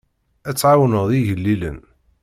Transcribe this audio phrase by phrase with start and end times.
[0.49, 1.79] Ad tɛawneḍ igellilen.